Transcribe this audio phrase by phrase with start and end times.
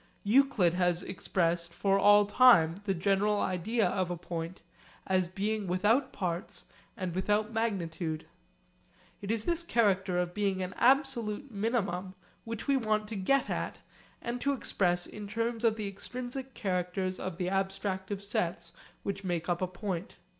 [0.23, 4.59] Euclid has expressed for all time the general idea of a point,
[5.05, 6.65] as being without parts
[6.97, 8.25] and without magnitude.
[9.21, 13.77] It is this character of being an absolute minimum which we want to get at
[14.23, 18.73] and to express in terms of the extrinsic characters of the abstractive sets
[19.03, 20.15] which make up a point.